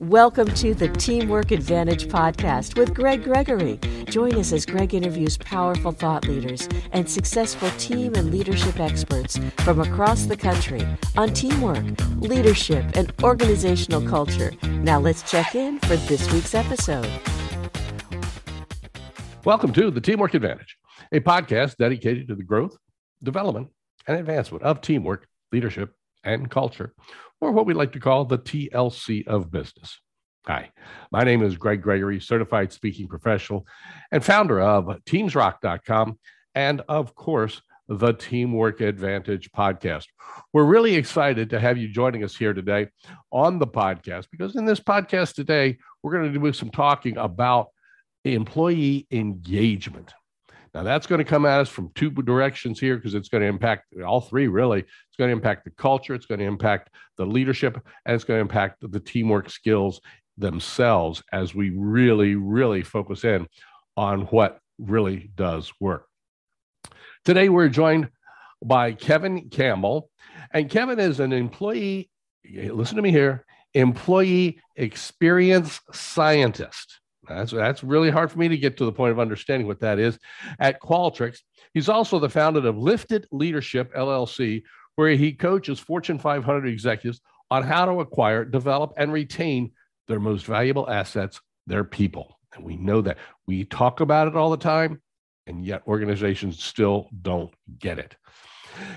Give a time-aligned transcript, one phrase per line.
[0.00, 3.80] Welcome to the Teamwork Advantage podcast with Greg Gregory.
[4.04, 9.80] Join us as Greg interviews powerful thought leaders and successful team and leadership experts from
[9.80, 11.84] across the country on teamwork,
[12.18, 14.52] leadership, and organizational culture.
[14.62, 17.10] Now let's check in for this week's episode.
[19.44, 20.78] Welcome to the Teamwork Advantage,
[21.10, 22.76] a podcast dedicated to the growth,
[23.24, 23.70] development,
[24.06, 25.92] and advancement of teamwork, leadership,
[26.22, 26.94] and culture
[27.40, 30.00] or what we like to call the TLC of business.
[30.46, 30.70] Hi,
[31.12, 33.66] my name is Greg Gregory, certified speaking professional
[34.10, 36.18] and founder of teamsrock.com
[36.54, 40.06] and, of course, the Teamwork Advantage podcast.
[40.52, 42.88] We're really excited to have you joining us here today
[43.32, 47.68] on the podcast because in this podcast today, we're going to do some talking about
[48.24, 50.12] employee engagement.
[50.74, 53.48] Now, that's going to come at us from two directions here because it's going to
[53.48, 54.84] impact all three, really.
[55.18, 57.74] Going to impact the culture, it's going to impact the leadership,
[58.06, 60.00] and it's going to impact the teamwork skills
[60.36, 63.48] themselves as we really, really focus in
[63.96, 66.06] on what really does work.
[67.24, 68.10] Today, we're joined
[68.64, 70.10] by Kevin Campbell,
[70.52, 72.10] and Kevin is an employee,
[72.44, 77.00] listen to me here, employee experience scientist.
[77.28, 79.98] That's, that's really hard for me to get to the point of understanding what that
[79.98, 80.18] is
[80.58, 81.40] at Qualtrics.
[81.74, 84.62] He's also the founder of Lifted Leadership LLC,
[84.98, 87.20] where he coaches Fortune 500 executives
[87.52, 89.70] on how to acquire, develop, and retain
[90.08, 92.36] their most valuable assets, their people.
[92.52, 93.16] And we know that.
[93.46, 95.00] We talk about it all the time,
[95.46, 98.16] and yet organizations still don't get it.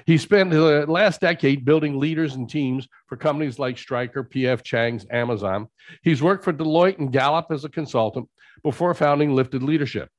[0.07, 5.05] He spent the last decade building leaders and teams for companies like Stryker, PF Chang's,
[5.11, 5.67] Amazon.
[6.01, 8.27] He's worked for Deloitte and Gallup as a consultant
[8.63, 10.09] before founding Lifted Leadership.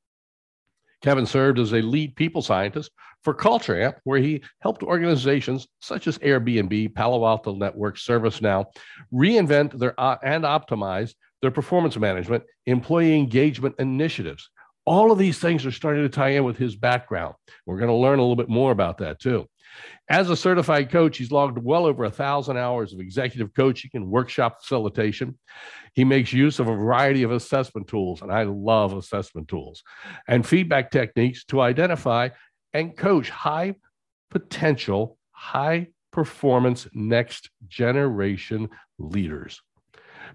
[1.02, 2.92] Kevin served as a lead people scientist
[3.24, 8.66] for Culture Amp, where he helped organizations such as Airbnb, Palo Alto Network, ServiceNow
[9.12, 14.48] reinvent their uh, and optimize their performance management, employee engagement initiatives.
[14.84, 17.34] All of these things are starting to tie in with his background.
[17.66, 19.46] We're going to learn a little bit more about that too.
[20.08, 24.10] As a certified coach, he's logged well over a thousand hours of executive coaching and
[24.10, 25.38] workshop facilitation.
[25.94, 29.82] He makes use of a variety of assessment tools, and I love assessment tools,
[30.28, 32.30] and feedback techniques to identify
[32.74, 33.74] and coach high
[34.30, 38.68] potential, high performance next generation
[38.98, 39.60] leaders.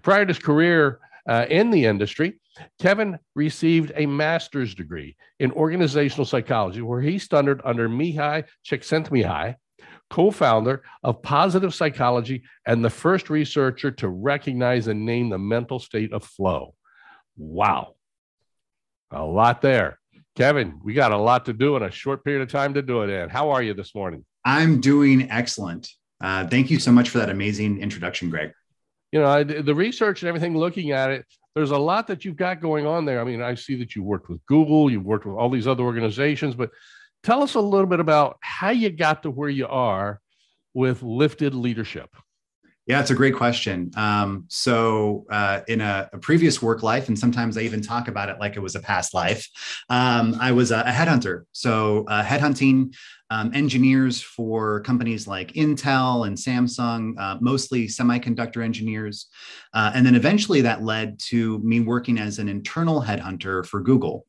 [0.02, 2.40] Prior to his career uh, in the industry,
[2.80, 9.56] Kevin received a master's degree in organizational psychology, where he studied under Mihaly Csikszentmihalyi,
[10.10, 16.12] co-founder of Positive Psychology and the first researcher to recognize and name the mental state
[16.12, 16.74] of flow.
[17.36, 17.94] Wow,
[19.12, 20.00] a lot there.
[20.38, 23.02] Kevin, we got a lot to do in a short period of time to do
[23.02, 23.28] it in.
[23.28, 24.24] How are you this morning?
[24.44, 25.90] I'm doing excellent.
[26.20, 28.52] Uh, thank you so much for that amazing introduction, Greg.
[29.10, 31.26] You know, I, the research and everything, looking at it,
[31.56, 33.20] there's a lot that you've got going on there.
[33.20, 35.82] I mean, I see that you worked with Google, you've worked with all these other
[35.82, 36.70] organizations, but
[37.24, 40.20] tell us a little bit about how you got to where you are
[40.72, 42.14] with lifted leadership.
[42.88, 43.90] Yeah, it's a great question.
[43.96, 48.30] Um, so, uh, in a, a, previous work life, and sometimes I even talk about
[48.30, 49.46] it like it was a past life,
[49.90, 51.42] um, I was a, a headhunter.
[51.52, 52.94] So, uh, headhunting
[53.28, 59.26] um, engineers for companies like Intel and Samsung, uh, mostly semiconductor engineers.
[59.74, 64.24] Uh, and then eventually that led to me working as an internal headhunter for Google.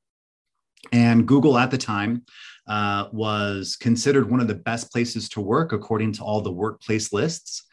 [0.91, 2.23] And Google at the time
[2.67, 7.13] uh, was considered one of the best places to work according to all the workplace
[7.13, 7.63] lists.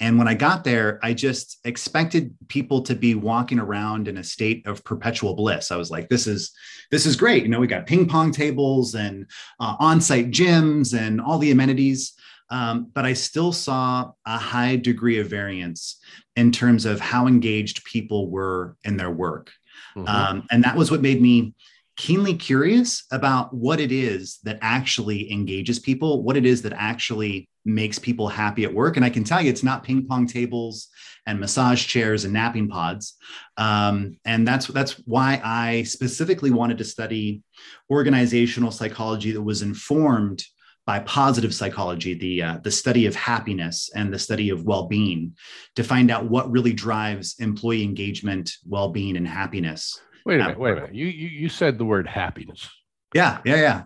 [0.00, 4.24] And when I got there, I just expected people to be walking around in a
[4.24, 5.72] state of perpetual bliss.
[5.72, 6.52] I was like, "This is
[6.90, 9.26] this is great." You know, we got ping pong tables and
[9.58, 12.14] uh, on-site gyms and all the amenities.
[12.50, 16.00] Um, but I still saw a high degree of variance
[16.36, 19.50] in terms of how engaged people were in their work,
[19.96, 20.08] mm-hmm.
[20.08, 21.54] um, and that was what made me
[21.98, 27.48] keenly curious about what it is that actually engages people, what it is that actually
[27.64, 28.96] makes people happy at work.
[28.96, 30.88] And I can tell you, it's not ping pong tables
[31.26, 33.16] and massage chairs and napping pods.
[33.56, 37.42] Um, and that's that's why I specifically wanted to study
[37.90, 40.44] organizational psychology that was informed
[40.86, 45.36] by positive psychology, the uh, the study of happiness and the study of well-being,
[45.76, 50.00] to find out what really drives employee engagement, well-being, and happiness.
[50.24, 50.58] Wait a minute.
[50.58, 50.94] Wait a minute.
[50.94, 52.68] You, you you said the word happiness.
[53.14, 53.38] Yeah.
[53.44, 53.56] Yeah.
[53.56, 53.82] Yeah.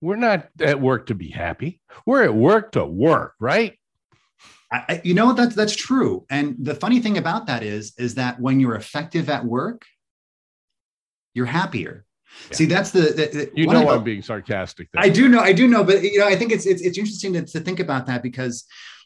[0.00, 1.80] We're not at work to be happy.
[2.04, 3.78] We're at work to work, right?
[4.70, 6.26] I, you know that's that's true.
[6.30, 9.84] And the funny thing about that is is that when you're effective at work,
[11.32, 12.04] you're happier.
[12.50, 12.56] Yeah.
[12.56, 14.90] See, that's the, the, the you know I'm being sarcastic.
[14.92, 15.02] There.
[15.02, 17.32] I do know, I do know, but you know, I think it's it's it's interesting
[17.34, 18.64] to, to think about that because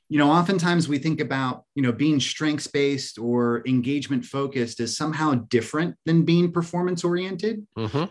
[0.08, 4.96] you know oftentimes we think about you know being strengths based or engagement focused as
[4.96, 8.04] somehow different than being performance oriented Mm-hmm.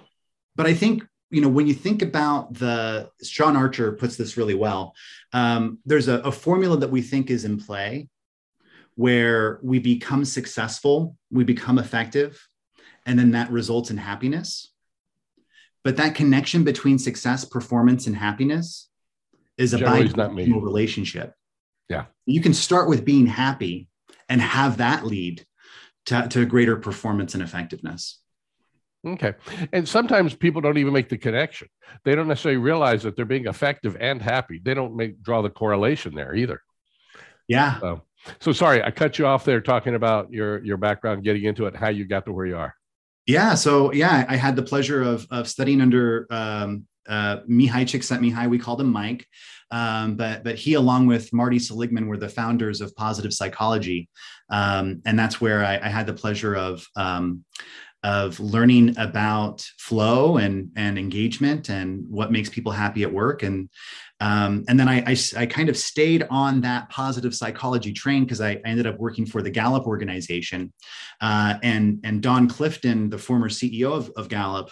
[0.56, 4.56] but i think you know when you think about the Shawn Achor puts this really
[4.56, 4.94] well
[5.34, 8.08] um, there's a, a formula that we think is in play
[8.96, 12.48] where we become successful we become effective
[13.08, 14.72] and then that results in happiness.
[15.84, 18.90] But that connection between success performance and happiness
[19.58, 21.34] is a Generally is not bidirectional relationship
[21.90, 22.06] Yeah.
[22.26, 23.88] you can start with being happy
[24.28, 25.46] and have that lead
[26.08, 28.20] to, to greater performance and effectiveness
[29.06, 29.36] Okay.
[29.74, 31.68] And sometimes people don't even make the connection.
[32.04, 34.60] They don't necessarily realize that they're being effective and happy.
[34.64, 36.62] They don't make draw the correlation there either.
[37.48, 38.02] yeah So,
[38.40, 41.76] so sorry, I cut you off there talking about your your background, getting into it,
[41.76, 42.74] how you got to where you are.
[43.26, 43.56] Yeah.
[43.56, 48.50] So yeah, I had the pleasure of of studying under um, uh, Mihaly Csikszentmihalyi.
[48.50, 49.26] We called him Mike,
[49.72, 54.10] um, but but he, along with Marty Seligman, were the founders of positive psychology,
[54.50, 56.86] um, and that's where I, I had the pleasure of.
[56.96, 57.44] Um,
[58.04, 63.70] of learning about flow and and engagement and what makes people happy at work and
[64.20, 68.42] um, and then I, I, I kind of stayed on that positive psychology train because
[68.42, 70.74] I, I ended up working for the Gallup organization
[71.22, 74.72] uh, and and Don Clifton, the former CEO of, of Gallup,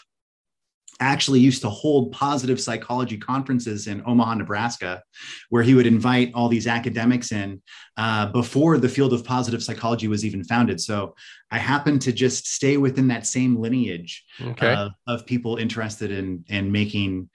[0.99, 5.03] actually used to hold positive psychology conferences in Omaha, Nebraska,
[5.49, 7.61] where he would invite all these academics in
[7.97, 10.79] uh, before the field of positive psychology was even founded.
[10.79, 11.15] So
[11.51, 14.73] I happened to just stay within that same lineage Okay.
[14.73, 17.29] of, of people interested in in making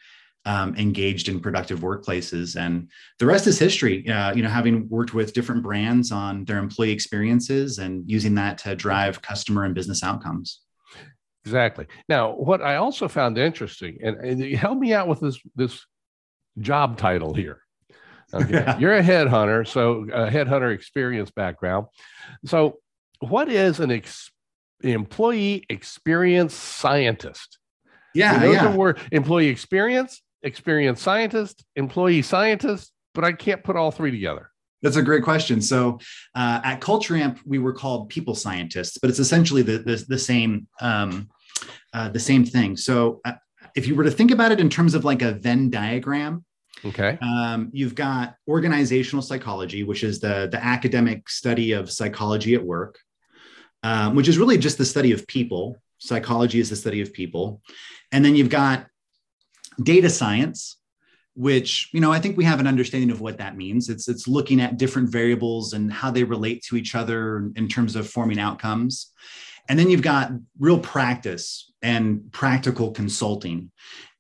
[0.46, 5.12] um, engaged in productive workplaces and the rest is history uh, you know having worked
[5.12, 10.02] with different brands on their employee experiences and using that to drive customer and business
[10.02, 10.60] outcomes
[11.44, 11.86] Exactly.
[12.08, 15.84] Now, what I also found interesting, and, and you help me out with this this
[16.58, 17.60] job title here.
[18.32, 18.76] Okay.
[18.78, 21.88] You're a headhunter, so a headhunter experience background.
[22.44, 22.76] So,
[23.18, 24.30] what is an ex-
[24.84, 27.58] employee experience scientist?
[28.14, 33.64] yeah We know yeah the word employee experience, experience scientist, employee scientist, but I can't
[33.64, 34.50] put all three together.
[34.82, 35.60] That's a great question.
[35.60, 35.98] So
[36.34, 40.18] uh, at Culture Amp, we were called people scientists, but it's essentially the the, the
[40.18, 41.28] same um,
[41.92, 42.76] uh, the same thing.
[42.76, 43.32] So uh,
[43.74, 46.44] if you were to think about it in terms of like a Venn diagram,
[46.84, 47.18] Okay.
[47.20, 52.98] um, you've got organizational psychology, which is the the academic study of psychology at work,
[53.82, 55.76] um, which is really just the study of people.
[55.98, 57.60] Psychology is the study of people,
[58.12, 58.86] and then you've got
[59.82, 60.79] data science,
[61.34, 63.88] which you know I think we have an understanding of what that means.
[63.88, 67.96] It's it's looking at different variables and how they relate to each other in terms
[67.96, 69.12] of forming outcomes.
[69.68, 73.70] And then you've got real practice and practical consulting,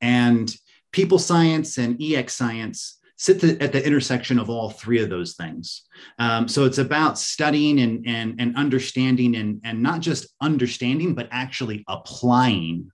[0.00, 0.54] and
[0.92, 5.82] people science and EX science sit at the intersection of all three of those things.
[6.18, 11.28] Um, so it's about studying and, and, and understanding and, and not just understanding, but
[11.30, 12.90] actually applying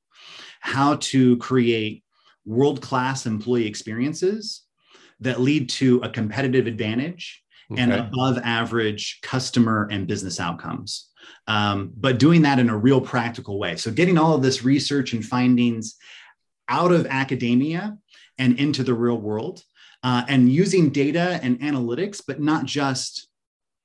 [0.58, 2.02] how to create
[2.46, 4.62] world-class employee experiences
[5.20, 7.42] that lead to a competitive advantage
[7.76, 11.10] and above average customer and business outcomes.
[11.48, 13.74] Um, but doing that in a real practical way.
[13.74, 15.96] So getting all of this research and findings
[16.68, 17.98] out of academia
[18.38, 19.62] and into the real world
[20.04, 23.28] uh, and using data and analytics, but not just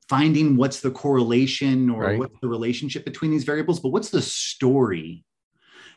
[0.07, 2.19] finding what's the correlation or Right.
[2.19, 5.24] what's the relationship between these variables, but what's the story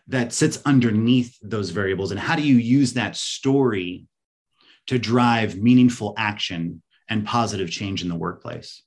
[0.09, 4.07] that sits underneath those variables and how do you use that story
[4.87, 8.83] to drive meaningful action and positive change in the workplace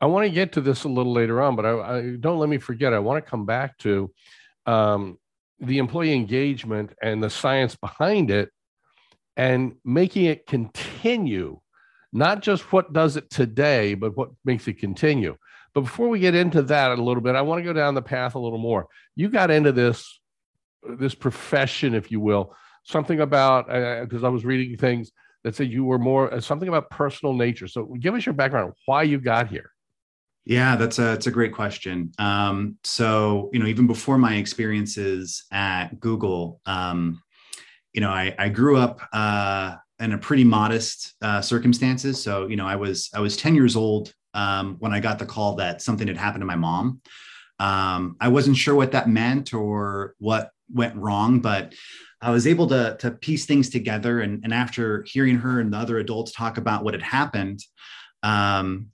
[0.00, 2.48] I want to get to this a little later on, but I, I don't let
[2.48, 2.94] me forget.
[2.94, 4.10] I want to come back to
[4.64, 5.18] um,
[5.60, 8.50] the employee engagement and the science behind it
[9.36, 11.60] and making it continue,
[12.12, 15.36] not just what does it today, but what makes it continue.
[15.74, 18.02] But before we get into that a little bit, I want to go down the
[18.02, 18.88] path a little more.
[19.14, 20.20] You got into this
[20.98, 23.66] this profession, if you will, something about
[24.02, 25.12] because I was reading things
[25.44, 27.66] that said you were more uh, something about personal nature.
[27.66, 29.70] So give us your background, why you got here.
[30.44, 32.12] Yeah, that's a it's a great question.
[32.18, 37.22] Um, so you know, even before my experiences at Google, um,
[37.92, 42.22] you know, I, I grew up uh, in a pretty modest uh, circumstances.
[42.22, 45.26] So you know, I was I was ten years old um, when I got the
[45.26, 47.00] call that something had happened to my mom.
[47.58, 51.74] Um, I wasn't sure what that meant or what went wrong, but
[52.20, 54.20] I was able to to piece things together.
[54.20, 57.60] And, and after hearing her and the other adults talk about what had happened,
[58.22, 58.88] um,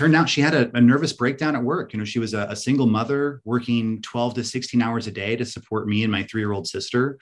[0.00, 1.92] turned out she had a, a, nervous breakdown at work.
[1.92, 5.36] You know, she was a, a, single mother working 12 to 16 hours a day
[5.36, 7.18] to support me and my three year old sister.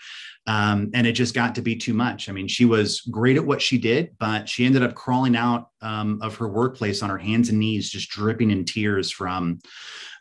[0.46, 2.28] Um, and it just got to be too much.
[2.28, 5.70] I mean, she was great at what she did, but she ended up crawling out
[5.82, 9.58] um, of her workplace on her hands and knees, just dripping in tears from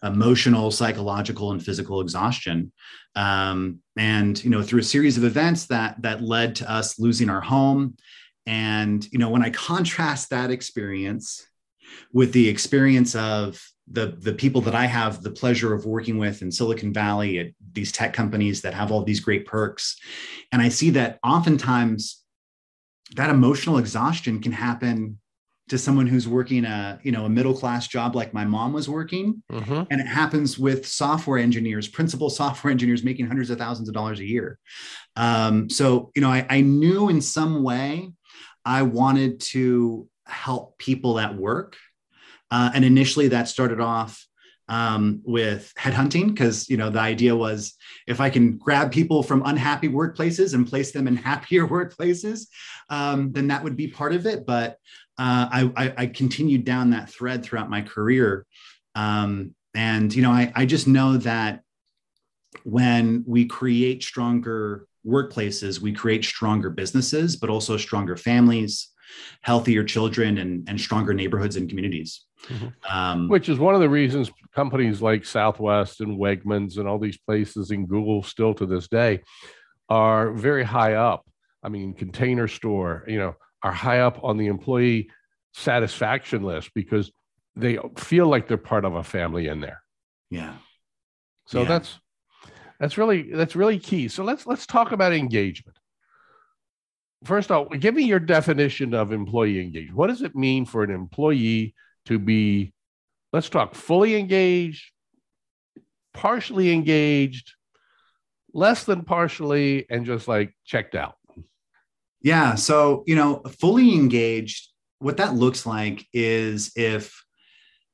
[0.03, 2.71] emotional, psychological, and physical exhaustion.
[3.15, 7.29] Um, and, you know, through a series of events that, that led to us losing
[7.29, 7.97] our home.
[8.45, 11.45] And, you know, when I contrast that experience
[12.13, 16.41] with the experience of the the people that I have the pleasure of working with
[16.41, 19.97] in Silicon Valley at these tech companies that have all these great perks,
[20.51, 22.23] and I see that oftentimes
[23.15, 25.19] that emotional exhaustion can happen
[25.69, 28.89] to someone who's working a you know a middle class job like my mom was
[28.89, 29.41] working.
[29.51, 29.83] Mm-hmm.
[29.89, 34.19] and it happens with software engineers principal software engineers making hundreds of thousands of dollars
[34.19, 34.59] a year.
[35.15, 38.11] Um, so you know I, I knew in some way
[38.65, 41.75] i wanted to help people at work.
[42.49, 44.25] Uh, and initially that started off
[44.69, 49.43] um, with headhunting because you know the idea was if I can grab people from
[49.45, 52.47] unhappy workplaces and place them in happier workplaces,
[52.89, 54.45] um, then that would be part of it.
[54.45, 54.77] But
[55.17, 58.45] uh, I, I, I, continued down that thread throughout my career,
[58.93, 61.61] um, and you know I, I just know that
[62.63, 68.89] when we create stronger workplaces, we create stronger businesses, but also stronger families,
[69.41, 72.25] healthier children and, and stronger neighborhoods and communities.
[72.47, 72.67] Mm-hmm.
[72.95, 77.17] Um, Which is one of the reasons companies like Southwest and Wegmans and all these
[77.17, 79.21] places and Google still to this day
[79.89, 81.25] are very high up.
[81.63, 85.09] I mean, Container Store, you know, are high up on the employee
[85.53, 87.11] satisfaction list because
[87.55, 89.81] they feel like they're part of a family in there.
[90.29, 90.53] Yeah.
[91.47, 91.67] So yeah.
[91.67, 91.99] that's
[92.79, 94.07] that's really that's really key.
[94.07, 95.76] So let's let's talk about engagement
[97.23, 99.97] first off, give me your definition of employee engagement.
[99.97, 101.73] What does it mean for an employee
[102.05, 102.73] to be,
[103.33, 104.91] let's talk fully engaged,
[106.13, 107.53] partially engaged,
[108.53, 111.15] less than partially, and just like checked out?
[112.21, 112.55] Yeah.
[112.55, 114.69] So, you know, fully engaged,
[114.99, 117.23] what that looks like is if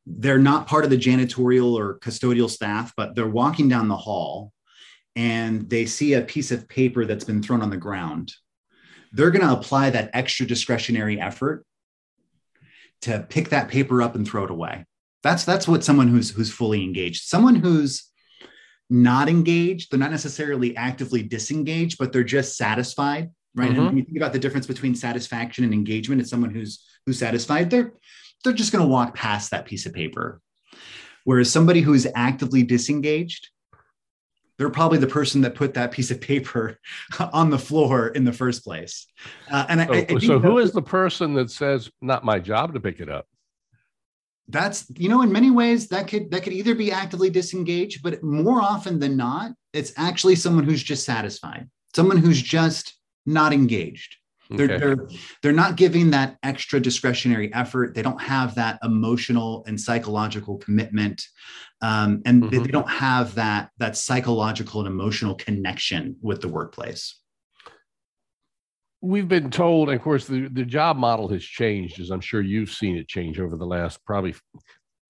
[0.06, 4.52] they're not part of the janitorial or custodial staff, but they're walking down the hall
[5.16, 8.34] and they see a piece of paper that's been thrown on the ground
[9.14, 11.66] they're going to apply that extra discretionary effort
[13.02, 14.86] to pick that paper up and throw it away.
[15.22, 17.24] That's that's what someone who's who's fully engaged.
[17.24, 18.12] Someone who's
[18.90, 23.70] not engaged, they're not necessarily actively disengaged, but they're just satisfied, right?
[23.70, 23.78] Mm-hmm.
[23.78, 27.20] And when you think about the difference between satisfaction and engagement, it's someone who's who's
[27.20, 27.70] satisfied.
[27.70, 27.94] They're
[28.44, 30.42] they're just going to walk past that piece of paper.
[31.24, 33.50] Whereas somebody who is actively disengaged,
[34.58, 36.80] they're probably the person that put that piece of paper
[37.34, 39.08] on the floor in the first place.
[39.52, 42.74] Uh, and so, I, I so who is the person that says, "Not my job
[42.74, 43.28] to pick it up"?
[44.48, 48.22] That's you know, in many ways that could that could either be actively disengaged, but
[48.24, 54.18] more often than not, it's actually someone who's just satisfied, someone who's just not engaged.
[54.54, 54.78] They're, okay.
[54.78, 55.08] they're
[55.42, 57.96] they're not giving that extra discretionary effort.
[57.96, 61.26] They don't have that emotional and psychological commitment,
[61.82, 62.50] um, and mm-hmm.
[62.50, 67.20] they, they don't have that that psychological and emotional connection with the workplace.
[69.02, 72.42] We've been told, and of course, the, the job model has changed, as I'm sure
[72.42, 74.34] you've seen it change over the last probably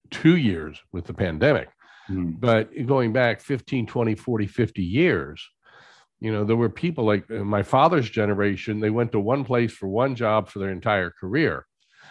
[0.09, 1.69] two years with the pandemic.
[2.09, 2.39] Mm.
[2.39, 5.49] But going back 15, 20, 40, 50 years,
[6.23, 9.89] you know there were people like my father's generation they went to one place for
[9.89, 11.65] one job for their entire career.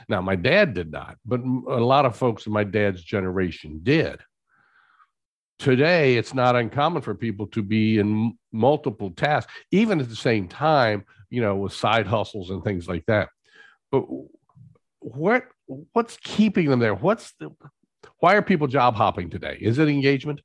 [0.07, 4.21] Now my dad did not but a lot of folks in my dad's generation did.
[5.59, 10.47] Today it's not uncommon for people to be in multiple tasks even at the same
[10.47, 13.31] time you know with side hustles and things like that.
[13.91, 14.05] But
[15.01, 15.45] what
[15.95, 16.95] what's keeping them there?
[16.95, 17.51] What's the
[18.19, 19.57] why are people job hopping today?
[19.59, 20.43] Is it engagement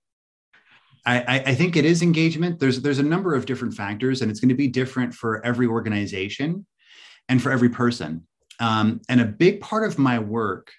[1.05, 2.59] I, I, think it is engagement.
[2.59, 5.67] There's there's a number of different factors, and it's going to be different for every
[5.67, 6.65] organization
[7.29, 8.27] and for every person.
[8.59, 10.71] Um, and a big part of my work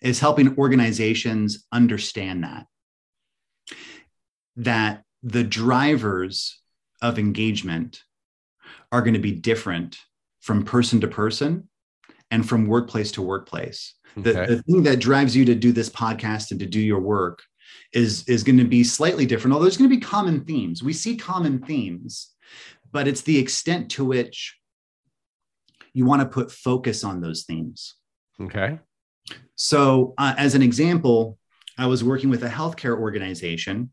[0.00, 2.66] is helping organizations understand that
[4.56, 6.60] that the drivers
[7.00, 8.02] of engagement
[8.90, 9.98] are going to be different
[10.40, 11.68] from person to person
[12.30, 13.94] and from workplace to workplace.
[14.16, 14.32] Okay.
[14.32, 17.42] The, the thing that drives you to do this podcast and to do your work
[17.92, 20.82] is is going to be slightly different although there's going to be common themes.
[20.82, 22.34] We see common themes
[22.90, 24.56] but it's the extent to which
[25.92, 27.94] you want to put focus on those themes.
[28.40, 28.78] Okay.
[29.56, 31.38] So uh, as an example
[31.76, 33.90] i was working with a healthcare organization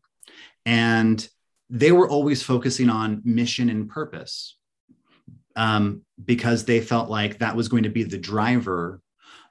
[0.64, 1.28] and
[1.70, 4.58] they were always focusing on mission and purpose
[5.54, 9.00] um, because they felt like that was going to be the driver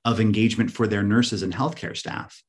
[0.03, 2.43] of engagement for their nurses and healthcare staff.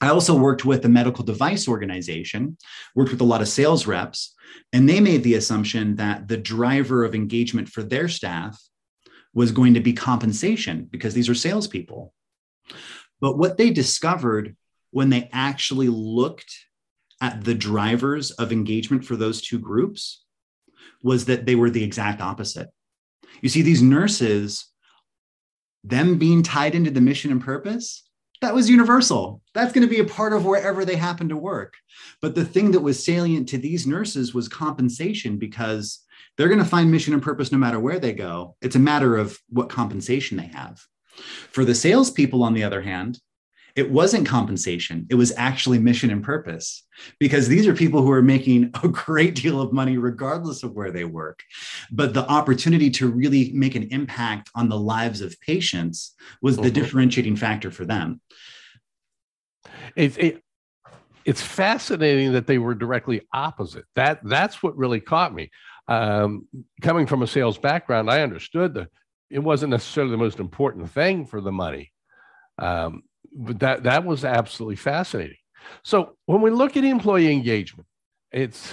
[0.00, 2.58] I also worked with a medical device organization,
[2.94, 4.34] worked with a lot of sales reps,
[4.72, 8.60] and they made the assumption that the driver of engagement for their staff
[9.32, 12.12] was going to be compensation because these are salespeople.
[13.20, 14.56] But what they discovered
[14.90, 16.54] when they actually looked
[17.20, 20.24] at the drivers of engagement for those two groups
[21.02, 22.68] was that they were the exact opposite.
[23.40, 24.66] You see, these nurses,
[25.84, 28.05] them being tied into the mission and purpose,
[28.40, 29.40] that was universal.
[29.54, 31.74] That's going to be a part of wherever they happen to work.
[32.20, 36.00] But the thing that was salient to these nurses was compensation because
[36.36, 38.56] they're going to find mission and purpose no matter where they go.
[38.60, 40.80] It's a matter of what compensation they have.
[41.50, 43.18] For the salespeople, on the other hand,
[43.76, 45.06] it wasn't compensation.
[45.10, 46.84] It was actually mission and purpose
[47.20, 50.90] because these are people who are making a great deal of money regardless of where
[50.90, 51.42] they work.
[51.92, 56.62] But the opportunity to really make an impact on the lives of patients was the
[56.62, 56.72] mm-hmm.
[56.72, 58.20] differentiating factor for them.
[59.94, 60.42] It's, it,
[61.26, 63.84] it's fascinating that they were directly opposite.
[63.94, 65.50] That that's what really caught me.
[65.88, 66.46] Um,
[66.80, 68.88] coming from a sales background, I understood that
[69.28, 71.92] it wasn't necessarily the most important thing for the money.
[72.58, 73.02] Um,
[73.36, 75.36] but that that was absolutely fascinating.
[75.84, 77.86] So when we look at employee engagement,
[78.32, 78.72] it's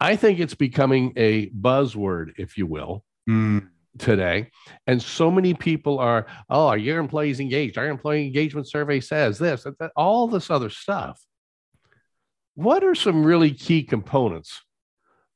[0.00, 3.68] I think it's becoming a buzzword, if you will, mm.
[3.98, 4.50] today.
[4.86, 7.76] And so many people are, oh, are your employees engaged?
[7.76, 11.20] Our employee engagement survey says this, that, all this other stuff.
[12.54, 14.62] What are some really key components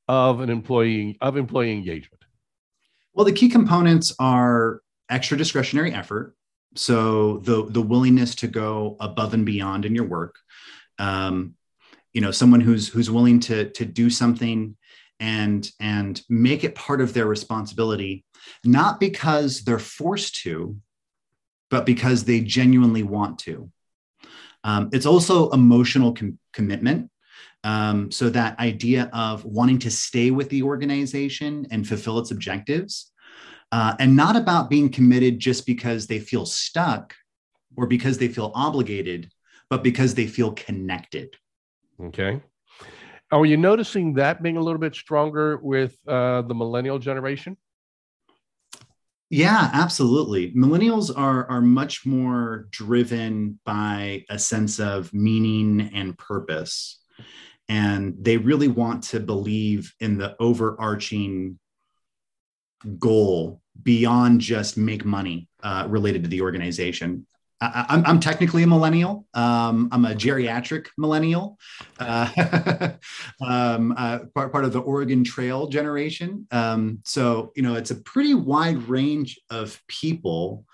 [0.08, 2.22] of an employee of employee engagement?
[3.12, 4.80] Well, the key components are
[5.10, 6.34] extra discretionary effort,
[6.74, 10.36] so the the willingness to go above and beyond in your work
[10.98, 11.54] um,
[12.12, 14.76] you know someone who's who's willing to to do something
[15.20, 18.24] and and make it part of their responsibility
[18.64, 20.76] not because they're forced to
[21.70, 23.68] but because they genuinely want to.
[24.62, 27.10] Um, it's also emotional com- commitment
[27.64, 33.10] um, so that idea of wanting to stay with the organization and fulfill its objectives
[33.74, 37.12] uh, and not about being committed just because they feel stuck
[37.76, 39.32] or because they feel obligated,
[39.68, 41.34] but because they feel connected.
[42.00, 42.40] Okay.
[43.32, 47.56] Are you noticing that being a little bit stronger with uh, the millennial generation?
[49.28, 50.52] Yeah, absolutely.
[50.52, 57.02] Millennials are are much more driven by a sense of meaning and purpose,
[57.68, 61.58] and they really want to believe in the overarching
[62.98, 67.26] goal beyond just make money uh, related to the organization.
[67.60, 69.26] I, am I'm technically a millennial.
[69.34, 71.58] Um, I'm a geriatric millennial,
[71.98, 72.28] uh,
[73.46, 76.46] um, uh, part, part of the Oregon Trail generation.
[76.50, 80.64] Um, so, you know, it's a pretty wide range of people.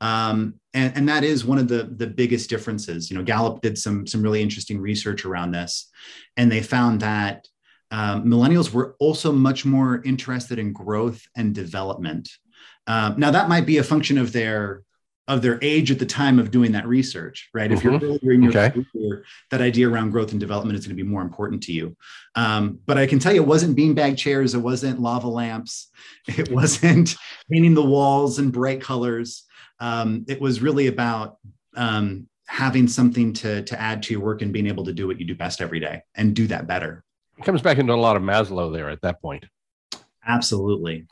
[0.00, 3.10] Um, and, and that is one of the, the biggest differences.
[3.10, 5.88] You know, Gallup did some, some really interesting research around this,
[6.36, 7.46] and they found that
[7.94, 12.28] um, millennials were also much more interested in growth and development.
[12.88, 14.82] Um, now that might be a function of their
[15.28, 17.70] of their age at the time of doing that research, right?
[17.70, 18.04] If mm-hmm.
[18.04, 18.84] you're earlier in your okay.
[18.92, 21.96] career, that idea around growth and development is going to be more important to you.
[22.34, 25.90] Um, but I can tell you, it wasn't beanbag chairs, it wasn't lava lamps,
[26.26, 27.14] it wasn't
[27.48, 29.44] painting the walls in bright colors.
[29.78, 31.38] Um, it was really about
[31.76, 35.20] um, having something to to add to your work and being able to do what
[35.20, 37.04] you do best every day and do that better.
[37.38, 39.44] It comes back into a lot of Maslow there at that point.
[40.26, 41.06] Absolutely.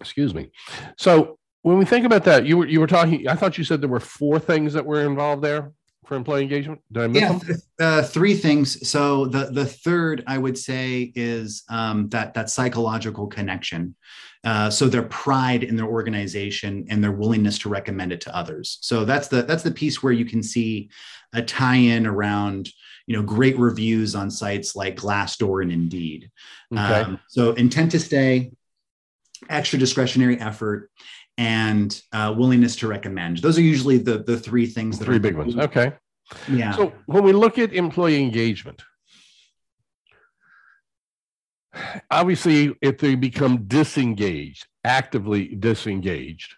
[0.00, 0.50] Excuse me.
[0.96, 3.28] So when we think about that, you were you were talking.
[3.28, 5.72] I thought you said there were four things that were involved there
[6.06, 6.80] for employee engagement.
[6.90, 7.62] Did I miss yeah, them?
[7.80, 8.88] Uh, three things.
[8.88, 13.94] So the the third I would say is um, that that psychological connection.
[14.44, 18.78] Uh, so their pride in their organization and their willingness to recommend it to others.
[18.80, 20.90] So that's the that's the piece where you can see
[21.32, 22.68] a tie-in around
[23.06, 26.30] you know great reviews on sites like Glassdoor and Indeed.
[26.72, 26.82] Okay.
[26.82, 28.52] Um, so intent to stay,
[29.48, 30.90] extra discretionary effort,
[31.38, 33.38] and uh, willingness to recommend.
[33.38, 35.56] Those are usually the the three things that three are big ones.
[35.56, 35.92] Okay.
[36.48, 36.72] Yeah.
[36.72, 38.82] So when we look at employee engagement,
[42.10, 46.54] obviously, if they become disengaged, actively disengaged,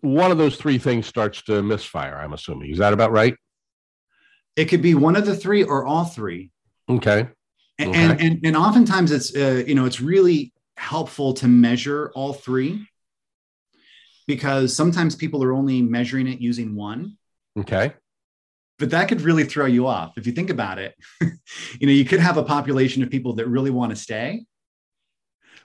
[0.00, 2.16] one of those three things starts to misfire.
[2.16, 2.70] I'm assuming.
[2.70, 3.36] Is that about right?
[4.56, 6.50] It could be one of the three or all three.
[6.88, 7.28] Okay.
[7.78, 8.00] And, okay.
[8.00, 12.86] and, and, and oftentimes it's, uh, you know, it's really helpful to measure all three
[14.26, 17.16] because sometimes people are only measuring it using one.
[17.58, 17.92] Okay.
[18.78, 20.18] But that could really throw you off.
[20.18, 23.46] If you think about it, you know, you could have a population of people that
[23.46, 24.44] really want to stay,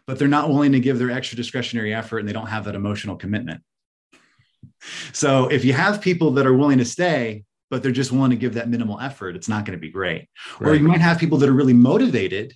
[0.05, 2.75] but they're not willing to give their extra discretionary effort and they don't have that
[2.75, 3.61] emotional commitment.
[5.13, 8.35] So if you have people that are willing to stay, but they're just willing to
[8.35, 10.27] give that minimal effort, it's not going to be great.
[10.59, 10.71] Right.
[10.71, 12.55] Or you might have people that are really motivated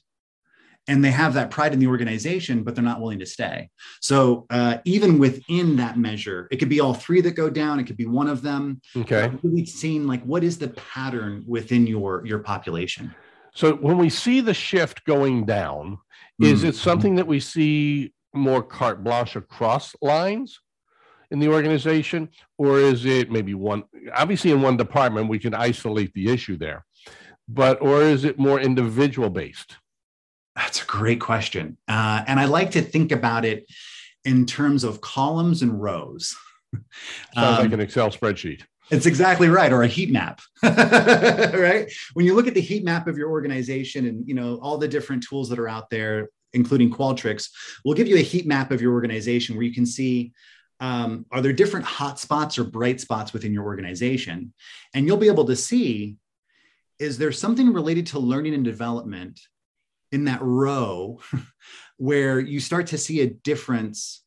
[0.88, 3.70] and they have that pride in the organization, but they're not willing to stay.
[4.02, 7.80] So uh, even within that measure, it could be all three that go down.
[7.80, 8.82] It could be one of them.
[8.96, 9.32] Okay.
[9.44, 13.16] Really seeing like what is the pattern within your your population.
[13.54, 16.00] So when we see the shift going down,
[16.42, 16.46] mm-hmm.
[16.46, 20.60] is it something that we see more carte blanche across lines?
[21.34, 23.84] In the organization or is it maybe one
[24.16, 26.86] obviously in one department we can isolate the issue there
[27.48, 29.76] but or is it more individual based
[30.56, 31.78] that's a great question.
[31.88, 33.66] Uh, and I like to think about it
[34.24, 36.36] in terms of columns and rows.
[37.34, 38.62] Sounds um, like an Excel spreadsheet.
[38.92, 41.92] It's exactly right, or a heat map, right?
[42.14, 44.88] When you look at the heat map of your organization and you know all the
[44.88, 47.50] different tools that are out there, including Qualtrics,
[47.84, 50.34] we'll give you a heat map of your organization where you can see
[50.84, 54.54] um, are there different hot spots or bright spots within your organization,
[54.94, 56.18] and you'll be able to see
[57.00, 59.40] is there something related to learning and development
[60.12, 61.20] in that row
[61.98, 64.24] where you start to see a difference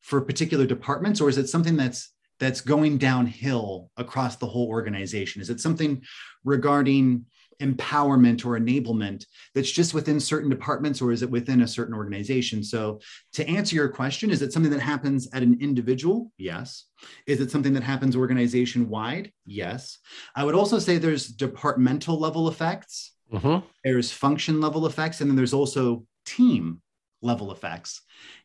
[0.00, 1.20] for particular departments?
[1.20, 5.42] Or is it something that's that's going downhill across the whole organization?
[5.42, 6.02] Is it something
[6.44, 7.26] regarding
[7.60, 12.62] empowerment or enablement that's just within certain departments or is it within a certain organization?
[12.62, 13.00] So
[13.34, 16.32] to answer your question is it something that happens at an individual?
[16.38, 16.86] Yes.
[17.26, 19.98] Is it something that happens organization wide yes.
[20.34, 23.12] I would also say there's departmental level effects.
[23.32, 23.66] Mm-hmm.
[23.84, 26.80] There's function level effects, and then there's also team
[27.22, 28.02] level effects.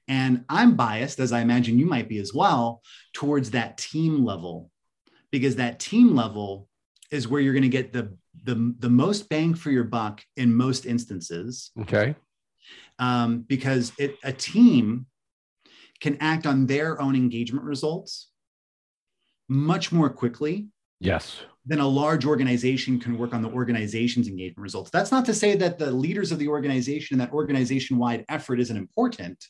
[0.08, 2.82] And I'm biased, as I imagine you might be as well,
[3.13, 4.71] towards that team level,
[5.32, 6.67] because that team level
[7.12, 10.54] is where you're going to get the, the, the most bang for your buck in
[10.54, 11.72] most instances.
[11.82, 12.15] Okay.
[13.00, 15.06] Um, because it, a team
[16.02, 18.30] can act on their own engagement results
[19.48, 20.68] much more quickly.
[21.00, 24.91] Yes then a large organization can work on the organization's engagement results.
[24.91, 28.60] That's not to say that the leaders of the organization and that organization wide effort
[28.60, 29.44] isn't important.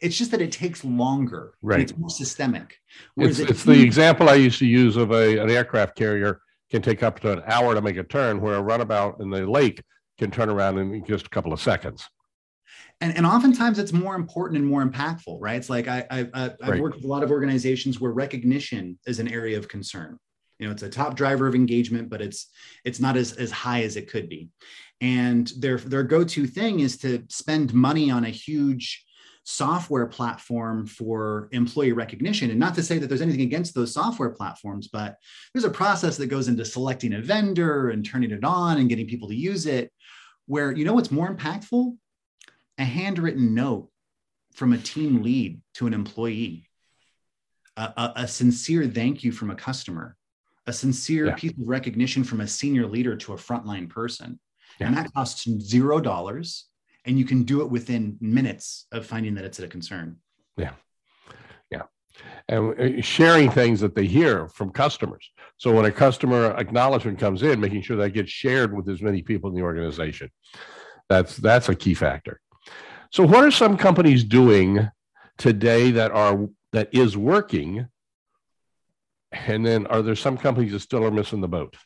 [0.00, 1.54] It's just that it takes longer.
[1.60, 1.80] Right.
[1.80, 2.78] It's more systemic.
[3.18, 7.02] It's, it's the example I used to use of a, an aircraft carrier can take
[7.02, 9.82] up to an hour to make a turn, where a runabout in the lake
[10.18, 12.08] can turn around in just a couple of seconds.
[13.00, 15.56] And, and oftentimes it's more important and more impactful, right?
[15.56, 16.80] It's like I, I, I've right.
[16.80, 20.18] worked with a lot of organizations where recognition is an area of concern
[20.58, 22.48] you know it's a top driver of engagement but it's
[22.84, 24.48] it's not as, as high as it could be
[25.00, 29.04] and their their go-to thing is to spend money on a huge
[29.44, 34.30] software platform for employee recognition and not to say that there's anything against those software
[34.30, 35.16] platforms but
[35.52, 39.06] there's a process that goes into selecting a vendor and turning it on and getting
[39.06, 39.90] people to use it
[40.46, 41.96] where you know what's more impactful
[42.78, 43.88] a handwritten note
[44.54, 46.68] from a team lead to an employee
[47.76, 50.16] a, a, a sincere thank you from a customer
[50.68, 51.34] a sincere yeah.
[51.34, 54.38] piece of recognition from a senior leader to a frontline person.
[54.78, 54.88] Yeah.
[54.88, 56.67] And that costs zero dollars.
[57.08, 60.16] And you can do it within minutes of finding that it's a concern.
[60.58, 60.72] Yeah.
[61.70, 61.84] Yeah.
[62.48, 65.30] And uh, sharing things that they hear from customers.
[65.56, 69.22] So when a customer acknowledgement comes in, making sure that gets shared with as many
[69.22, 70.30] people in the organization.
[71.08, 72.40] That's that's a key factor.
[73.10, 74.90] So what are some companies doing
[75.38, 77.88] today that are that is working
[79.32, 81.76] and then are there some companies that still are missing the boat?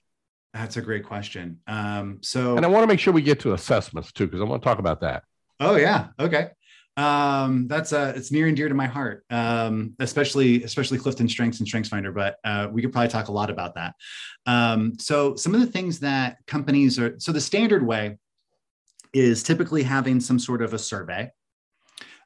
[0.54, 1.60] That's a great question.
[1.66, 4.44] Um, so, and I want to make sure we get to assessments too, because I
[4.44, 5.24] want to talk about that.
[5.60, 6.50] Oh yeah, okay.
[6.96, 11.60] Um, that's uh, it's near and dear to my heart, um, especially especially Clifton Strengths
[11.60, 12.12] and Strengths Finder.
[12.12, 13.94] But uh, we could probably talk a lot about that.
[14.44, 18.18] Um, so, some of the things that companies are so the standard way
[19.14, 21.30] is typically having some sort of a survey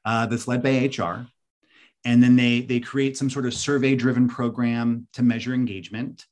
[0.04, 1.26] uh, that's led by HR
[2.06, 6.24] and then they they create some sort of survey driven program to measure engagement.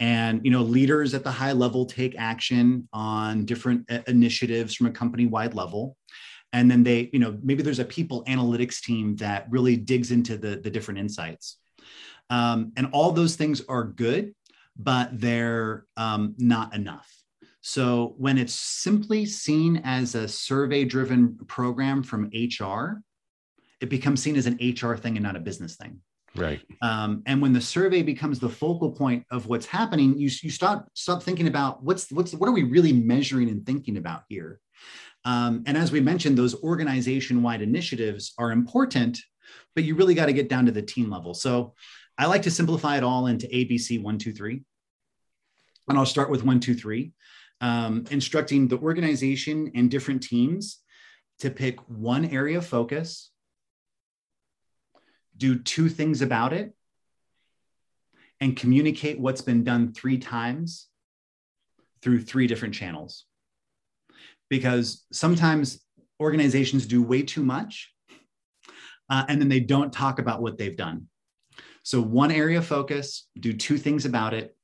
[0.00, 4.88] And you know leaders at the high level take action on different uh, initiatives from
[4.88, 5.96] a company wide level.
[6.52, 10.36] And then they you know maybe there's a people analytics team that really digs into
[10.36, 11.58] the the different insights.
[12.28, 14.34] Um, and all those things are good
[14.76, 17.08] but they're um, not enough.
[17.60, 23.02] So when it's simply seen as a survey driven program from hr
[23.80, 26.00] it becomes seen as an HR thing and not a business thing.
[26.36, 26.60] Right.
[26.80, 30.84] Um, and when the survey becomes the focal point of what's happening, you, you start
[30.94, 34.60] stop thinking about what's what's what are we really measuring and thinking about here.
[35.24, 39.18] Um, and as we mentioned, those organization-wide initiatives are important,
[39.74, 41.34] but you really got to get down to the team level.
[41.34, 41.74] So
[42.16, 44.62] I like to simplify it all into ABC one, two, three.
[45.88, 47.12] And I'll start with one, two, three.
[47.60, 50.78] Um, instructing the organization and different teams
[51.40, 53.30] to pick one area of focus,
[55.40, 56.74] do two things about it,
[58.40, 60.86] and communicate what's been done three times
[62.02, 63.24] through three different channels.
[64.48, 65.80] Because sometimes
[66.20, 67.92] organizations do way too much
[69.08, 71.08] uh, and then they don't talk about what they've done.
[71.82, 74.56] So, one area of focus, do two things about it,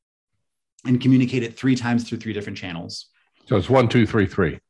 [0.85, 3.07] and communicate it three times through three different channels.
[3.47, 4.61] So it's one, two, three, three.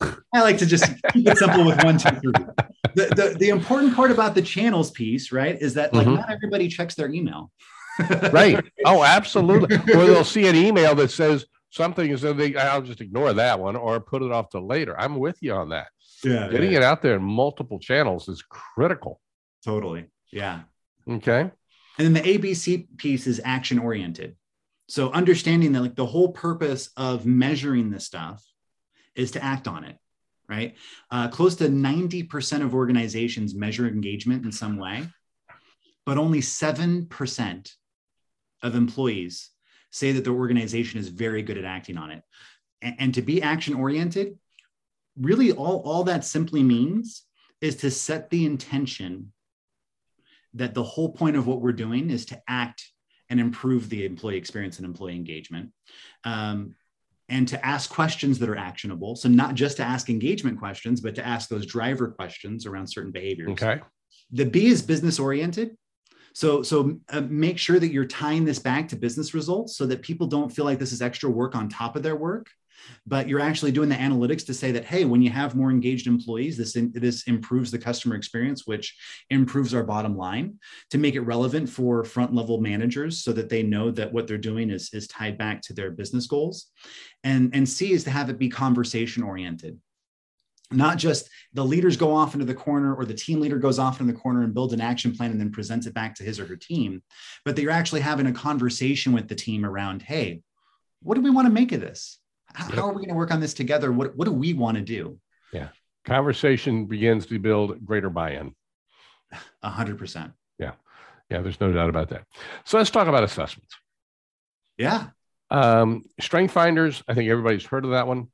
[0.00, 2.32] I like to just keep it simple with one, two, three.
[2.98, 6.16] The, the, the important part about the channels piece, right, is that like mm-hmm.
[6.16, 7.50] not everybody checks their email.
[8.32, 8.64] right.
[8.84, 9.76] Oh, absolutely.
[9.94, 13.60] or they'll see an email that says something, and so they, I'll just ignore that
[13.60, 14.98] one or put it off to later.
[14.98, 15.88] I'm with you on that.
[16.24, 16.48] Yeah.
[16.48, 16.78] Getting yeah.
[16.78, 19.20] it out there in multiple channels is critical.
[19.64, 20.06] Totally.
[20.32, 20.62] Yeah.
[21.08, 21.50] Okay.
[21.98, 24.36] And then the ABC piece is action oriented.
[24.88, 28.44] So understanding that like the whole purpose of measuring this stuff
[29.14, 29.96] is to act on it,
[30.48, 30.76] right?
[31.10, 35.06] Uh, close to 90% of organizations measure engagement in some way,
[36.06, 37.72] but only 7%
[38.62, 39.50] of employees
[39.90, 42.22] say that their organization is very good at acting on it.
[42.82, 44.38] And, and to be action oriented,
[45.18, 47.24] really all, all that simply means
[47.60, 49.32] is to set the intention
[50.54, 52.90] that the whole point of what we're doing is to act
[53.28, 55.70] and improve the employee experience and employee engagement.
[56.24, 56.74] Um,
[57.28, 59.16] and to ask questions that are actionable.
[59.16, 63.12] So, not just to ask engagement questions, but to ask those driver questions around certain
[63.12, 63.50] behaviors.
[63.50, 63.80] Okay.
[64.32, 65.76] The B is business oriented.
[66.34, 70.02] So, so uh, make sure that you're tying this back to business results so that
[70.02, 72.48] people don't feel like this is extra work on top of their work
[73.06, 76.06] but you're actually doing the analytics to say that hey when you have more engaged
[76.06, 78.96] employees this in, this improves the customer experience which
[79.30, 80.58] improves our bottom line
[80.90, 84.38] to make it relevant for front level managers so that they know that what they're
[84.38, 86.66] doing is is tied back to their business goals
[87.24, 89.78] and and c is to have it be conversation oriented
[90.70, 94.00] not just the leaders go off into the corner or the team leader goes off
[94.00, 96.38] in the corner and builds an action plan and then presents it back to his
[96.38, 97.02] or her team,
[97.44, 100.42] but that you're actually having a conversation with the team around, hey,
[101.02, 102.18] what do we want to make of this?
[102.54, 102.78] How, yep.
[102.78, 103.92] are we going to work on this together?
[103.92, 105.18] What, what do we want to do?
[105.52, 105.68] Yeah.
[106.04, 108.54] Conversation begins to build greater buy in.
[109.62, 110.32] A hundred percent.
[110.58, 110.72] Yeah.
[111.30, 111.42] Yeah.
[111.42, 112.24] There's no doubt about that.
[112.64, 113.74] So let's talk about assessments.
[114.78, 115.08] Yeah.
[115.50, 117.02] Um, strength finders.
[117.08, 118.28] I think everybody's heard of that one.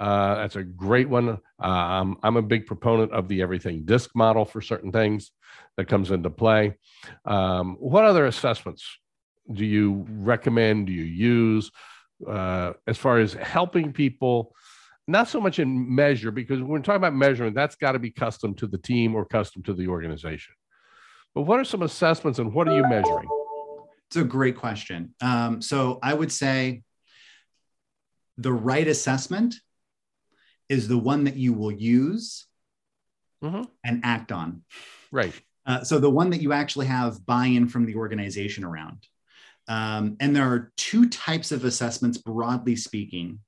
[0.00, 1.38] Uh, that's a great one.
[1.58, 5.32] Um, I'm a big proponent of the everything disc model for certain things
[5.76, 6.78] that comes into play.
[7.26, 8.86] Um, what other assessments
[9.52, 10.86] do you recommend?
[10.86, 11.70] Do you use?
[12.26, 14.54] Uh, as far as helping people,
[15.06, 18.10] not so much in measure, because when we're talking about measurement, that's got to be
[18.10, 20.54] custom to the team or custom to the organization.
[21.34, 23.28] But what are some assessments and what are you measuring?
[24.08, 25.14] It's a great question.
[25.20, 26.82] Um, so I would say
[28.36, 29.54] the right assessment
[30.68, 32.46] is the one that you will use
[33.42, 33.62] mm-hmm.
[33.84, 34.62] and act on.
[35.10, 35.34] Right.
[35.64, 39.06] Uh, so the one that you actually have buy-in from the organization around.
[39.68, 43.38] Um, and there are two types of assessments, broadly speaking.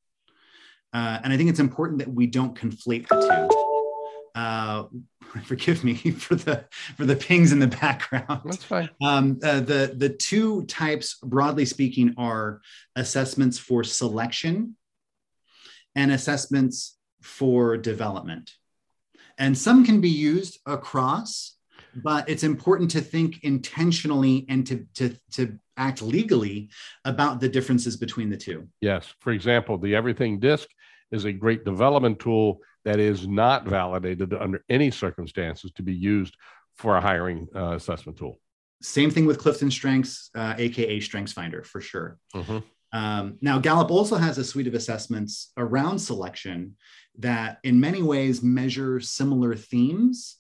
[0.92, 3.64] Uh, and I think it's important that we don't conflate the two.
[4.34, 4.84] Uh,
[5.44, 6.64] forgive me for the
[6.96, 8.42] for the pings in the background.
[8.44, 8.90] That's fine.
[9.02, 12.60] Um, uh, the the two types, broadly speaking, are
[12.96, 14.76] assessments for selection
[15.94, 18.52] and assessments for development.
[19.38, 21.56] And some can be used across,
[21.94, 26.70] but it's important to think intentionally and to to to act legally
[27.04, 28.68] about the differences between the two.
[28.80, 29.12] Yes.
[29.20, 30.68] For example, the Everything Disc
[31.10, 36.36] is a great development tool that is not validated under any circumstances to be used
[36.76, 38.40] for a hiring uh, assessment tool.
[38.82, 42.18] Same thing with Clifton Strengths, uh, aka Strengths Finder, for sure.
[42.34, 42.58] Mm-hmm.
[42.92, 46.76] Um, now, Gallup also has a suite of assessments around selection
[47.18, 50.36] that, in many ways, measure similar themes.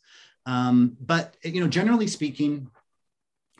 [0.46, 2.68] Um, but you know, generally speaking,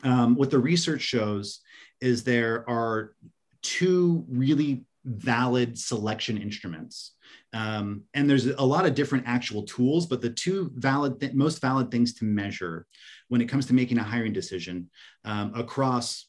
[0.03, 1.61] um, what the research shows
[2.01, 3.15] is there are
[3.61, 7.13] two really valid selection instruments.
[7.53, 11.61] Um, and there's a lot of different actual tools, but the two valid, th- most
[11.61, 12.85] valid things to measure
[13.29, 14.89] when it comes to making a hiring decision
[15.23, 16.27] um, across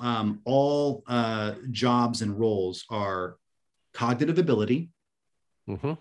[0.00, 3.36] um, all uh, jobs and roles are
[3.92, 4.90] cognitive ability
[5.68, 5.92] mm-hmm.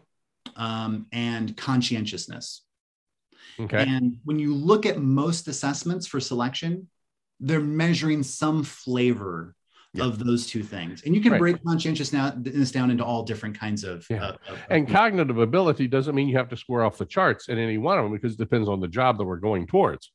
[0.55, 2.63] Um, and conscientiousness.
[3.59, 3.85] Okay.
[3.87, 6.87] And when you look at most assessments for selection,
[7.41, 9.55] they're measuring some flavor
[9.93, 10.05] yeah.
[10.05, 11.03] of those two things.
[11.05, 11.39] And you can right.
[11.39, 14.05] break conscientiousness down into all different kinds of.
[14.09, 14.23] Yeah.
[14.23, 17.49] Uh, of, and of, cognitive ability doesn't mean you have to score off the charts
[17.49, 20.11] in any one of them because it depends on the job that we're going towards.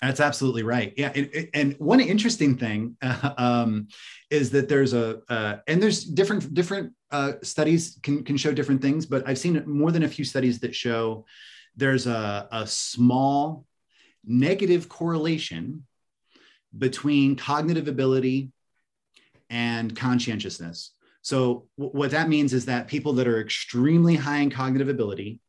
[0.00, 0.92] That's absolutely right.
[0.96, 3.86] Yeah, and, and one interesting thing uh, um,
[4.30, 8.82] is that there's a uh, and there's different different uh, studies can can show different
[8.82, 11.24] things, but I've seen more than a few studies that show
[11.76, 13.64] there's a, a small
[14.24, 15.84] negative correlation
[16.76, 18.50] between cognitive ability
[19.50, 20.90] and conscientiousness.
[21.22, 25.40] So w- what that means is that people that are extremely high in cognitive ability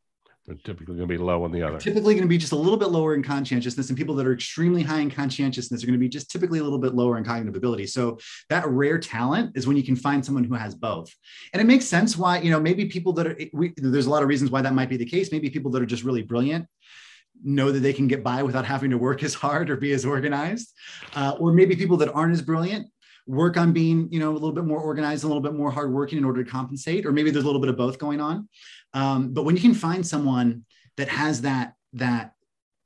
[0.46, 1.78] they're typically going to be low on the other.
[1.78, 4.34] Typically going to be just a little bit lower in conscientiousness, and people that are
[4.34, 7.24] extremely high in conscientiousness are going to be just typically a little bit lower in
[7.24, 7.86] cognitive ability.
[7.86, 8.18] So
[8.50, 11.10] that rare talent is when you can find someone who has both,
[11.54, 14.22] and it makes sense why you know maybe people that are we, there's a lot
[14.22, 15.32] of reasons why that might be the case.
[15.32, 16.66] Maybe people that are just really brilliant
[17.42, 20.04] know that they can get by without having to work as hard or be as
[20.04, 20.72] organized,
[21.14, 22.88] uh, or maybe people that aren't as brilliant
[23.26, 26.18] work on being you know a little bit more organized a little bit more hardworking
[26.18, 28.46] in order to compensate or maybe there's a little bit of both going on
[28.94, 30.64] um, but when you can find someone
[30.96, 32.32] that has that that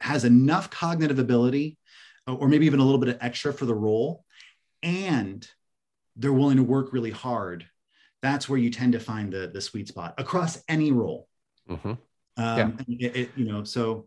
[0.00, 1.78] has enough cognitive ability,
[2.26, 4.24] or maybe even a little bit of extra for the role,
[4.82, 5.48] and
[6.16, 7.66] they're willing to work really hard,
[8.22, 11.28] that's where you tend to find the the sweet spot across any role.
[11.68, 11.92] Mm-hmm.
[12.36, 13.08] Um, yeah.
[13.08, 14.06] It, it, you know, so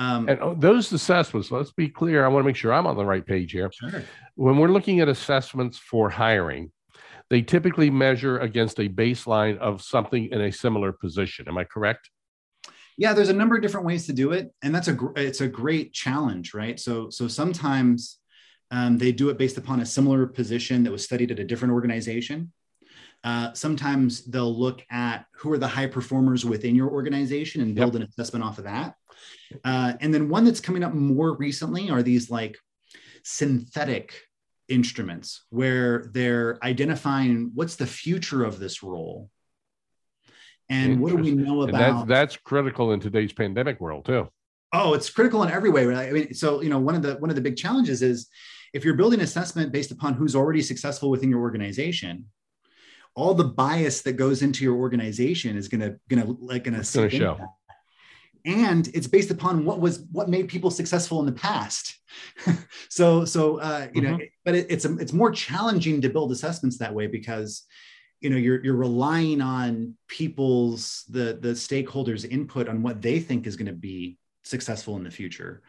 [0.00, 2.24] um, and oh, those assessments, let's be clear.
[2.24, 3.70] I want to make sure I'm on the right page here.
[3.70, 4.02] Sure.
[4.34, 6.72] When we're looking at assessments for hiring,
[7.28, 11.48] they typically measure against a baseline of something in a similar position.
[11.48, 12.08] Am I correct?
[12.96, 15.48] Yeah, there's a number of different ways to do it, and that's a it's a
[15.48, 16.80] great challenge, right?
[16.80, 18.20] So so sometimes
[18.70, 21.74] um, they do it based upon a similar position that was studied at a different
[21.74, 22.52] organization.
[23.22, 27.92] Uh, sometimes they'll look at who are the high performers within your organization and build
[27.92, 28.02] yep.
[28.02, 28.94] an assessment off of that.
[29.64, 32.56] Uh, and then one that's coming up more recently are these like
[33.24, 34.14] synthetic
[34.68, 39.28] instruments where they're identifying what's the future of this role
[40.68, 44.28] and what do we know about that's, that's, critical in today's pandemic world too.
[44.72, 46.08] Oh it's critical in every way right?
[46.08, 48.28] I mean so you know one of the one of the big challenges is
[48.72, 52.26] if you're building assessment based upon who's already successful within your organization
[53.16, 56.80] all the bias that goes into your organization is going to going to like going
[56.80, 57.36] to show
[58.44, 61.96] and it's based upon what was what made people successful in the past.
[62.88, 64.12] So so uh, you mm-hmm.
[64.12, 67.62] know but it, it's a, it's more challenging to build assessments that way because
[68.20, 73.46] you know you're you're relying on people's the the stakeholders input on what they think
[73.46, 75.62] is going to be successful in the future.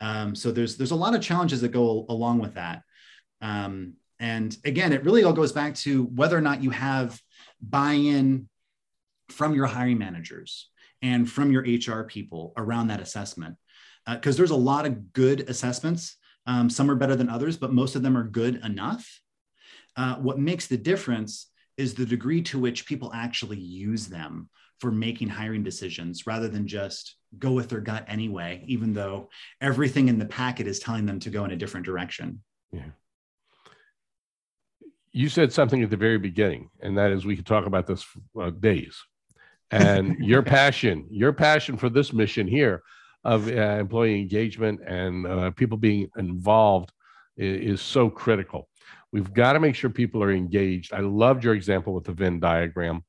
[0.00, 2.82] Um, so there's there's a lot of challenges that go along with that.
[3.40, 7.20] Um, and again it really all goes back to whether or not you have
[7.60, 8.48] buy-in
[9.28, 10.68] from your hiring managers
[11.02, 13.56] and from your HR people around that assessment.
[14.06, 16.16] Because uh, there's a lot of good assessments.
[16.46, 19.20] Um, some are better than others, but most of them are good enough.
[19.96, 24.48] Uh, what makes the difference is the degree to which people actually use them
[24.80, 29.28] for making hiring decisions rather than just go with their gut anyway, even though
[29.60, 32.42] everything in the packet is telling them to go in a different direction.
[32.72, 32.90] Yeah.
[35.12, 38.06] You said something at the very beginning, and that is we could talk about this
[38.40, 39.02] uh, days
[39.70, 42.82] and your passion, your passion for this mission here
[43.24, 46.92] of uh, employee engagement and uh, people being involved
[47.36, 48.68] is, is, so critical.
[49.12, 50.92] We've got to make sure people are engaged.
[50.92, 53.04] I loved your example with the Venn diagram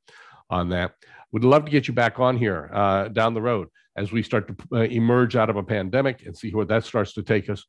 [0.49, 0.93] on that.
[1.31, 4.47] Would love to get you back on here uh, down the road as we start
[4.47, 7.65] to uh, emerge out of a pandemic and see where that starts to take us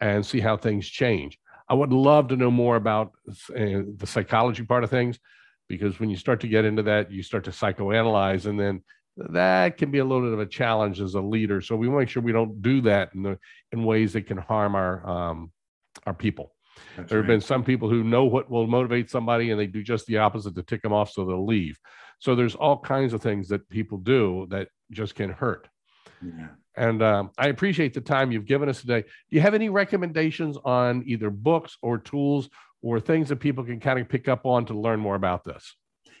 [0.00, 1.38] and see how things change.
[1.68, 3.12] I would love to know more about
[3.50, 5.18] uh, the psychology part of things
[5.68, 8.82] because when you start to get into that, you start to psychoanalyze, and then
[9.16, 11.60] that can be a little bit of a challenge as a leader.
[11.60, 13.38] So we make sure we don't do that in the
[13.72, 15.52] in ways that can harm our um,
[16.06, 16.54] our people.
[16.96, 17.34] That's there have right.
[17.34, 20.54] been some people who know what will motivate somebody, and they do just the opposite
[20.54, 21.78] to tick them off, so they'll leave.
[22.18, 25.68] So there's all kinds of things that people do that just can hurt.
[26.24, 26.48] Yeah.
[26.76, 29.02] And um, I appreciate the time you've given us today.
[29.02, 32.48] Do you have any recommendations on either books or tools
[32.82, 35.74] or things that people can kind of pick up on to learn more about this?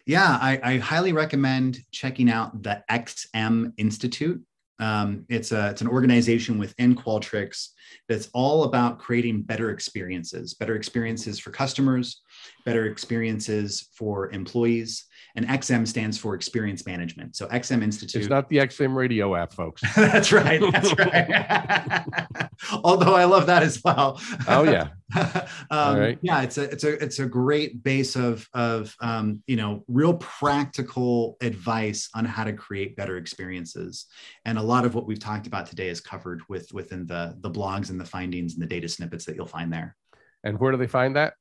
[0.06, 4.42] Yeah, I, I highly recommend checking out the XM Institute.
[4.78, 7.68] Um, it's a it's an organization within Qualtrics
[8.08, 12.22] that's all about creating better experiences, better experiences for customers,
[12.64, 15.04] better experiences for employees,
[15.36, 17.36] and XM stands for Experience Management.
[17.36, 18.22] So XM Institute.
[18.22, 19.82] It's not the XM radio app, folks.
[19.96, 20.60] that's right.
[20.72, 22.48] That's right.
[22.84, 24.20] Although I love that as well.
[24.48, 24.88] Oh yeah.
[25.70, 26.18] um, right.
[26.22, 30.14] Yeah, it's a it's a it's a great base of of um, you know real
[30.14, 34.06] practical advice on how to create better experiences,
[34.44, 37.50] and a lot of what we've talked about today is covered with within the the
[37.50, 39.96] blogs and the findings and the data snippets that you'll find there.
[40.44, 41.34] And where do they find that?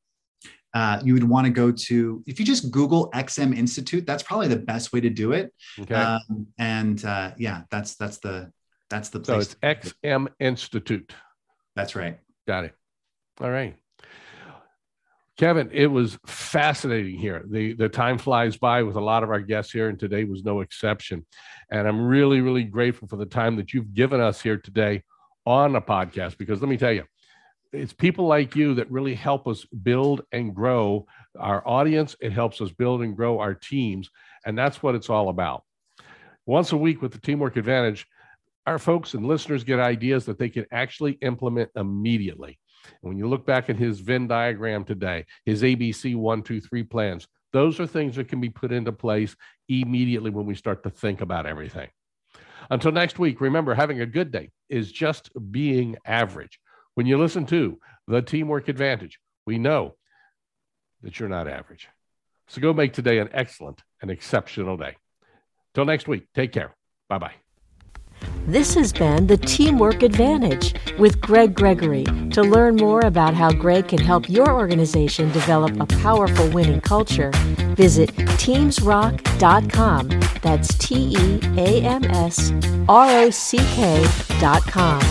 [0.73, 4.47] uh, you would want to go to if you just google xm institute that's probably
[4.47, 5.93] the best way to do it okay.
[5.93, 8.53] Um, and uh, yeah that's that's the
[8.89, 11.13] that's the place so it's xm institute
[11.75, 12.19] That's right.
[12.47, 12.75] Got it.
[13.41, 13.75] All right.
[15.37, 17.43] Kevin, it was fascinating here.
[17.49, 20.43] The the time flies by with a lot of our guests here, and today was
[20.43, 21.25] no exception.
[21.71, 25.01] And I'm really, really grateful for the time that you've given us here today
[25.47, 27.05] on a podcast because let me tell you,
[27.73, 31.07] it's people like you that really help us build and grow
[31.39, 32.15] our audience.
[32.19, 34.11] It helps us build and grow our teams.
[34.45, 35.63] And that's what it's all about.
[36.45, 38.05] Once a week with the Teamwork Advantage,
[38.67, 42.59] our folks and listeners get ideas that they can actually implement immediately.
[43.01, 46.83] And when you look back at his Venn diagram today, his ABC one, two, three
[46.83, 49.35] plans, those are things that can be put into place
[49.67, 51.89] immediately when we start to think about everything.
[52.69, 56.59] Until next week, remember having a good day is just being average.
[56.95, 59.95] When you listen to the Teamwork Advantage, we know
[61.01, 61.87] that you're not average.
[62.47, 64.97] So go make today an excellent and exceptional day.
[65.73, 66.75] Till next week, take care.
[67.09, 67.50] Bye bye.
[68.47, 72.03] This has been the Teamwork Advantage with Greg Gregory.
[72.31, 77.31] To learn more about how Greg can help your organization develop a powerful winning culture,
[77.75, 78.09] visit
[78.41, 80.07] teamsrock.com.
[80.41, 82.51] That's T E A M S
[82.89, 85.01] R O C K.com.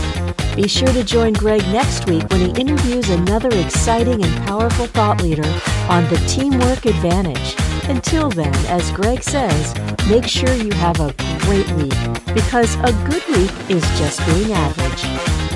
[0.56, 5.22] Be sure to join Greg next week when he interviews another exciting and powerful thought
[5.22, 5.46] leader
[5.88, 7.54] on the Teamwork Advantage.
[7.90, 9.74] Until then, as Greg says,
[10.08, 11.92] make sure you have a great week
[12.32, 15.49] because a good week is just being average.